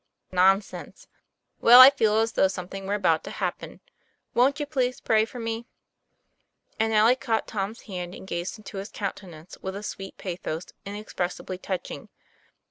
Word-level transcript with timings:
"Nonsense." 0.43 1.07
"Well, 1.59 1.79
I 1.79 1.91
feel 1.91 2.17
as 2.17 2.31
though 2.31 2.47
something 2.47 2.87
were 2.87 2.95
about 2.95 3.23
to 3.25 3.29
happen. 3.29 3.81
Wont 4.33 4.59
you 4.59 4.65
please 4.65 4.99
pray 4.99 5.25
for 5.25 5.39
me?" 5.39 5.67
And 6.79 6.91
Alec 6.91 7.19
caught 7.19 7.45
Tom's 7.45 7.81
hand 7.81 8.15
and 8.15 8.27
gazed 8.27 8.57
into 8.57 8.77
his 8.77 8.89
countenance 8.89 9.59
with 9.61 9.75
a 9.75 9.83
sweet 9.83 10.17
pathos 10.17 10.65
inexpressibly 10.87 11.59
touch 11.59 11.91
ing. 11.91 12.09